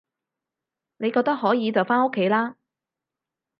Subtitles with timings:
[0.97, 2.55] 你覺得可以就返屋企啦